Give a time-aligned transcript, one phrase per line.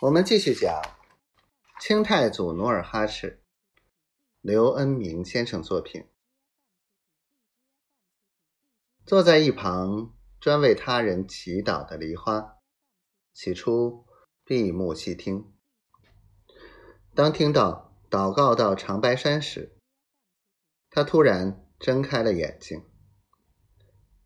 [0.00, 0.80] 我们继续讲
[1.80, 3.42] 清太祖努尔哈赤，
[4.40, 6.06] 刘恩明先生作品。
[9.04, 12.58] 坐在一旁专为他人祈祷的梨花，
[13.32, 14.06] 起初
[14.44, 15.52] 闭目细听。
[17.12, 19.80] 当听到祷告到长白山时，
[20.90, 22.88] 他突然睁开了眼睛，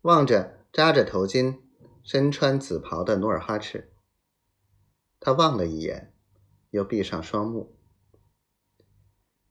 [0.01, 1.63] 望着扎着头巾、
[2.03, 3.89] 身穿紫袍的努尔哈赤。
[5.25, 6.13] 他望了一眼，
[6.71, 7.79] 又闭上双目。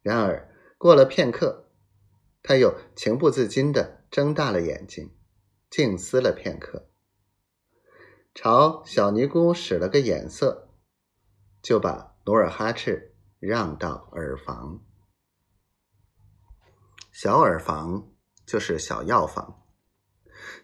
[0.03, 1.71] 然而过了片刻，
[2.43, 5.17] 他又情不自禁地睁大了眼睛，
[5.71, 6.91] 静思了片刻，
[8.35, 10.69] 朝小尼姑使了个眼色，
[11.63, 14.85] 就把努尔哈赤让到耳房。
[17.13, 18.13] 小耳房
[18.45, 19.67] 就是小药房，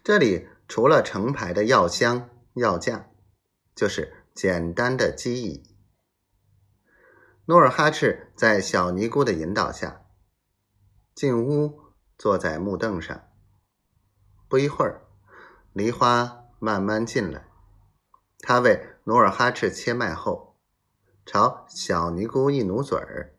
[0.03, 3.09] 这里除了成排的药箱、药架，
[3.73, 4.17] 就是。
[4.33, 5.63] 简单的记忆。
[7.45, 10.05] 努尔哈赤在小尼姑的引导下
[11.15, 11.81] 进屋，
[12.17, 13.27] 坐在木凳上。
[14.47, 15.07] 不一会儿，
[15.73, 17.47] 梨花慢慢进来。
[18.39, 20.55] 他为努尔哈赤切脉后，
[21.25, 23.35] 朝小尼姑一努嘴儿，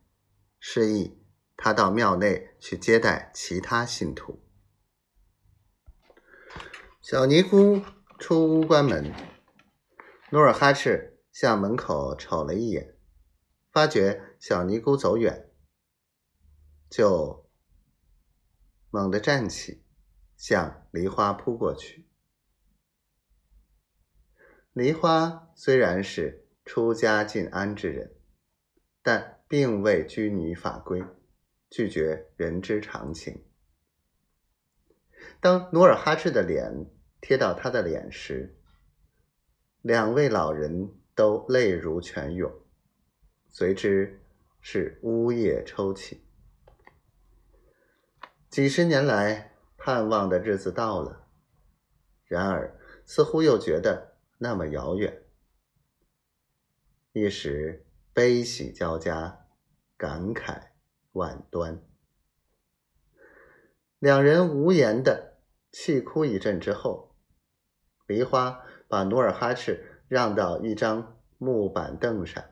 [0.58, 1.22] 示意
[1.56, 4.42] 他到庙内去接待其他信徒。
[7.00, 7.80] 小尼姑
[8.18, 9.29] 出屋关门。
[10.32, 12.94] 努尔哈赤向门口瞅了一眼，
[13.72, 15.50] 发觉小尼姑走远，
[16.88, 17.50] 就
[18.90, 19.82] 猛地站起，
[20.36, 22.06] 向梨花扑过去。
[24.72, 28.14] 梨花虽然是出家进安之人，
[29.02, 31.02] 但并未拘泥法规，
[31.68, 33.44] 拒绝人之常情。
[35.40, 36.86] 当努尔哈赤的脸
[37.20, 38.59] 贴到他的脸时，
[39.82, 42.52] 两位老人都泪如泉涌，
[43.48, 44.22] 随之
[44.60, 46.22] 是呜咽抽泣。
[48.50, 51.26] 几十年来盼望的日子到了，
[52.26, 55.22] 然而似乎又觉得那么遥远，
[57.12, 59.46] 一时悲喜交加，
[59.96, 60.72] 感慨
[61.12, 61.82] 万端。
[63.98, 65.38] 两人无言的
[65.72, 67.16] 气哭一阵之后，
[68.06, 68.66] 梨花。
[68.90, 72.44] 把努尔哈赤让到一张木板凳上，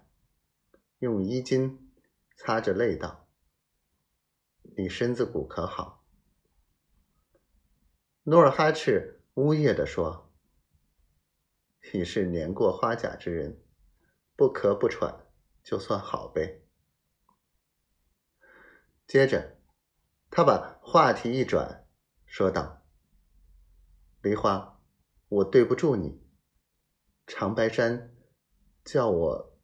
[1.01, 1.91] 用衣襟
[2.37, 3.29] 擦着泪道
[4.79, 6.07] ：“你身子骨可好？”
[8.23, 10.33] 努尔哈赤呜咽地说
[11.93, 13.61] ：“你是年过花甲之人，
[14.37, 15.27] 不咳不喘
[15.65, 16.63] 就算好呗。”
[19.09, 19.59] 接着，
[20.31, 21.85] 他把话题一转，
[22.27, 22.87] 说道
[24.23, 24.81] ：“梨花，
[25.29, 26.23] 我对不住你。”
[27.29, 28.11] 长白山
[28.87, 29.58] 叫我